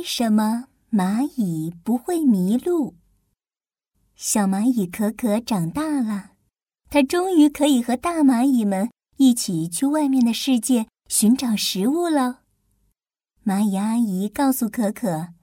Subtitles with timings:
[0.00, 2.94] 为什么蚂蚁不会迷路？
[4.16, 6.30] 小蚂蚁可可长大了，
[6.88, 12.40] 它终于可以和大蚂蚁们一起去外面的世界寻找食物了。
[13.44, 15.34] 蚂蚁阿姨告诉可可，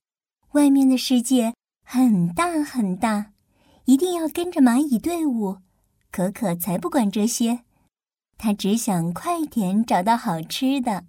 [0.54, 1.54] 外面的世界
[1.86, 3.34] 很大很大，
[3.86, 5.58] 一定要跟着蚂蚁队伍。
[6.10, 7.60] 可可才不管这些，
[8.40, 11.06] 他只想快点找到好吃的。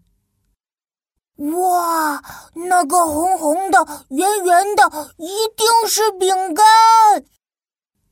[1.39, 2.21] 哇，
[2.55, 6.65] 那个红红的、圆圆的，一定是饼干！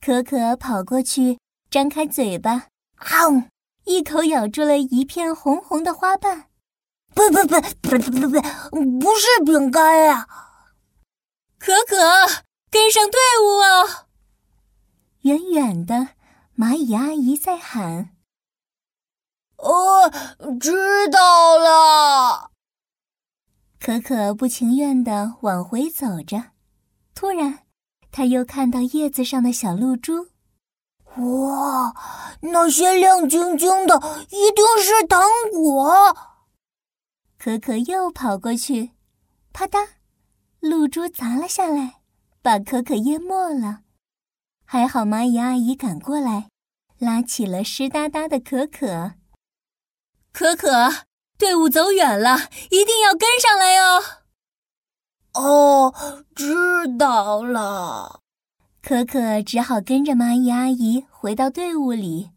[0.01, 3.51] 可可跑过去，张开嘴巴，啊，
[3.85, 6.45] 一口咬住了一片红红的花瓣。
[7.15, 10.29] 不不不不不不不，不是饼干呀！
[11.59, 11.97] 可可，
[12.71, 14.07] 跟上队伍啊！
[15.23, 16.11] 远远的，
[16.57, 18.11] 蚂蚁阿姨在喊
[19.59, 20.09] ：“哦，
[20.61, 21.36] 知道了。”
[23.87, 26.51] 可可不情愿地往回走着，
[27.15, 27.61] 突然，
[28.11, 30.27] 他又看到叶子上的小露珠。
[31.15, 31.95] 哇，
[32.41, 33.95] 那些亮晶晶的
[34.31, 36.17] 一定是糖果！
[37.39, 38.91] 可可又跑过去，
[39.53, 39.91] 啪嗒，
[40.59, 42.01] 露珠砸了下来，
[42.43, 43.83] 把可可淹没了。
[44.65, 46.49] 还好蚂蚁阿姨赶过来，
[46.99, 49.13] 拉起了湿哒哒的可可。
[50.33, 51.06] 可可。
[51.39, 54.03] 队伍走远了，一定要跟上来哟！
[55.35, 55.95] 哦，
[56.35, 56.55] 知
[56.99, 58.21] 道了。
[58.83, 62.31] 可可只好跟着蚂蚁阿姨回到队伍里。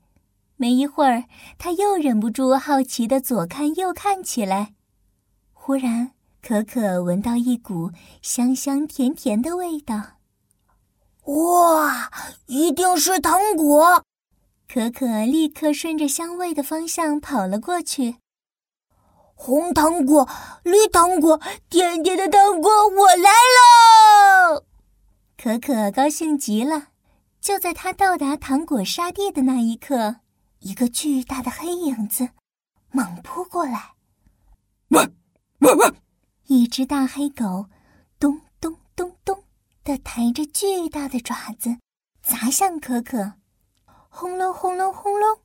[0.58, 1.24] 没一会儿，
[1.58, 4.74] 他又忍不住好奇的左看右看起来。
[5.54, 7.92] 忽然，可可闻到一股
[8.22, 10.18] 香香甜甜的味道。
[11.24, 12.12] 哇，
[12.48, 14.04] 一定是糖果！
[14.68, 18.18] 可可立刻顺着香味的方向跑了过去。
[19.42, 20.28] 红糖果、
[20.64, 24.66] 绿糖果、甜甜的糖果，我来了！
[25.38, 26.90] 可可高兴极了。
[27.40, 30.18] 就在他到达糖果沙地的那一刻，
[30.60, 32.28] 一个巨大的黑影子
[32.92, 33.94] 猛扑过来。
[34.90, 35.10] 汪
[35.60, 35.96] 汪汪！
[36.48, 37.68] 一只大黑狗
[38.20, 39.42] 咚咚咚咚
[39.86, 41.78] 的抬着巨大的爪子
[42.22, 43.36] 砸向可可，
[44.10, 45.40] 轰隆轰隆轰隆！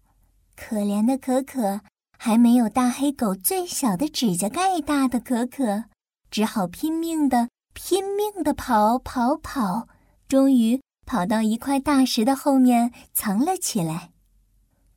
[0.57, 1.81] 可怜的可可。
[2.27, 5.85] 还没有大黑狗最小的指甲盖大的可可，
[6.31, 9.89] 只好拼命的、拼命的跑跑跑，
[10.27, 14.13] 终于跑到一块大石的后面藏了起来。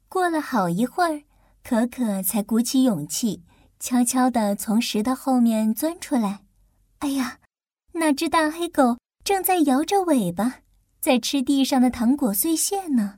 [0.07, 1.23] 过了好一会儿，
[1.65, 3.43] 可可才鼓起勇气，
[3.77, 6.45] 悄悄地从石头后面钻出来。
[6.99, 7.39] 哎呀，
[7.91, 10.59] 那只大黑狗正在摇着尾巴，
[11.01, 13.15] 在吃地上的糖果碎屑呢。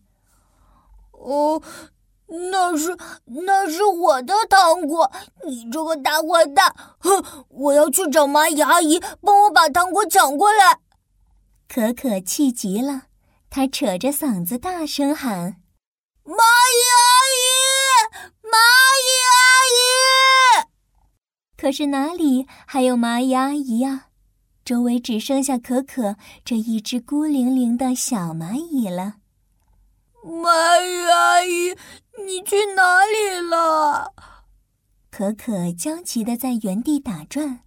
[1.11, 1.61] 哦。
[2.51, 2.95] 那是
[3.25, 5.11] 那是我的糖果，
[5.45, 6.75] 你这个大坏蛋！
[6.99, 10.79] 哼，我要去找蚂蚁阿姨，帮我把糖果抢过来。
[11.67, 13.03] 可可气极了，
[13.49, 15.57] 他扯着嗓子大声喊
[16.23, 17.01] ：“蚂蚁阿
[17.33, 17.47] 姨，
[18.43, 18.57] 蚂
[19.07, 20.67] 蚁阿姨！”
[21.57, 24.05] 可是哪里还有蚂蚁阿姨呀？
[24.63, 29.15] 周围只剩下可可这一只孤零零的小蚂蚁了。
[30.23, 31.75] 蚂蚁阿姨。
[32.25, 34.13] 你去哪里了？
[35.11, 37.61] 可可焦急的在原地打转。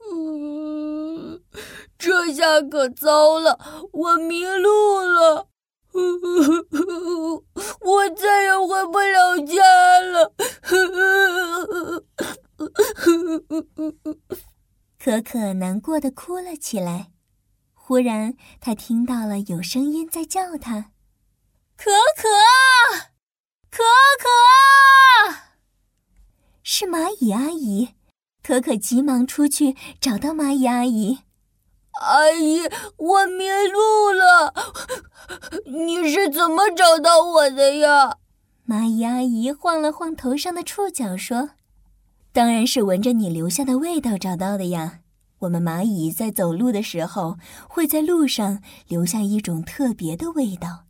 [0.00, 1.42] 嗯，
[1.98, 3.58] 这下可糟了，
[3.92, 5.48] 我迷路了，
[7.80, 9.62] 我再也回不了家
[10.00, 10.34] 了。
[14.98, 17.10] 可可难过的哭了起来。
[17.74, 20.92] 忽然，他听到了有声音在叫他。
[21.76, 22.28] 可可，
[23.70, 23.82] 可
[24.18, 24.28] 可，
[26.62, 27.94] 是蚂蚁阿姨。
[28.42, 31.20] 可可急忙出去找到蚂蚁阿姨。
[32.00, 34.52] 阿姨，我迷路了，
[35.66, 38.18] 你是怎么找到我的呀？
[38.66, 41.50] 蚂蚁阿姨晃了晃头上的触角，说
[42.32, 45.00] ：“当然是闻着你留下的味道找到的呀。
[45.40, 47.38] 我们蚂蚁在走路的时候，
[47.68, 50.84] 会在路上留下一种特别的味道。”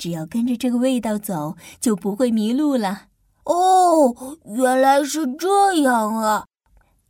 [0.00, 3.08] 只要跟着这个味道走，就不会迷路了。
[3.44, 6.46] 哦，原来是这样啊！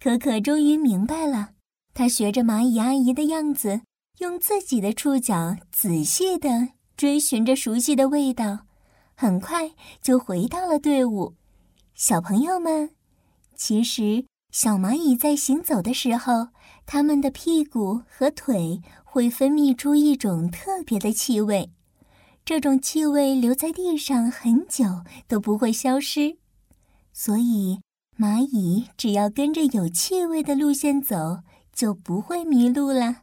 [0.00, 1.50] 可可终于明白了。
[1.94, 3.82] 他学着蚂蚁阿姨的样子，
[4.18, 8.66] 用自己的触角仔细地追寻着熟悉的味道，
[9.14, 9.70] 很快
[10.02, 11.34] 就回到了队伍。
[11.94, 12.90] 小朋友们，
[13.54, 16.48] 其实小蚂蚁在行走的时候，
[16.86, 21.70] 它们的屁股和腿会分泌出一种特别的气味。
[22.44, 24.84] 这种气味留在地上很久
[25.28, 26.36] 都不会消失，
[27.12, 27.80] 所以
[28.18, 31.42] 蚂蚁只要跟着有气味的路线走，
[31.72, 33.22] 就不会迷路了。